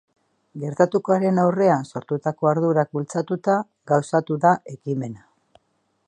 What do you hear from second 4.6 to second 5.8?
ekimena.